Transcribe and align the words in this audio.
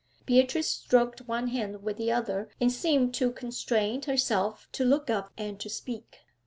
Beatrice 0.25 0.67
stroked 0.67 1.27
one 1.27 1.49
hand 1.49 1.83
with 1.83 1.97
the 1.97 2.11
other, 2.11 2.49
and 2.59 2.71
seemed 2.71 3.13
to 3.13 3.31
constrain 3.31 4.01
herself 4.01 4.67
to 4.71 4.83
lock 4.83 5.11
up 5.11 5.31
and 5.37 5.59
to 5.59 5.69
speak. 5.69 6.21